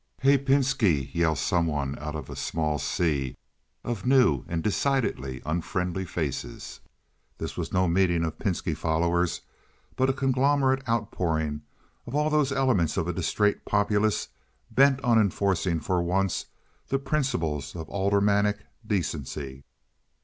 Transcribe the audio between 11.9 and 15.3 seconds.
of all those elements of a distrait populace bent on